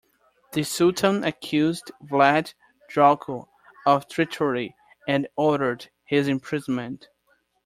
[0.53, 2.55] The sultan accused Vlad
[2.89, 3.47] Dracul
[3.85, 4.75] of treachery
[5.07, 7.07] and ordered his imprisonment.